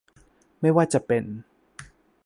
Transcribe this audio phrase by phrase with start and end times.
[0.61, 1.23] ไม่ว่าจะเป็น